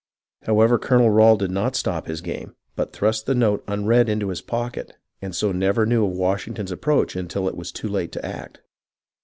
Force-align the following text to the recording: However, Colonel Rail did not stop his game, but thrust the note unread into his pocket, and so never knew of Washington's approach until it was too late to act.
However, 0.45 0.79
Colonel 0.79 1.11
Rail 1.11 1.35
did 1.37 1.51
not 1.51 1.75
stop 1.75 2.07
his 2.07 2.21
game, 2.21 2.55
but 2.75 2.91
thrust 2.91 3.27
the 3.27 3.35
note 3.35 3.63
unread 3.67 4.09
into 4.09 4.29
his 4.29 4.41
pocket, 4.41 4.93
and 5.21 5.35
so 5.35 5.51
never 5.51 5.85
knew 5.85 6.03
of 6.03 6.13
Washington's 6.13 6.71
approach 6.71 7.15
until 7.15 7.47
it 7.47 7.55
was 7.55 7.71
too 7.71 7.87
late 7.87 8.11
to 8.13 8.25
act. 8.25 8.61